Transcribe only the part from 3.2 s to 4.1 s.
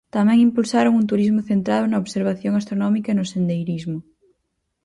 sendeirismo.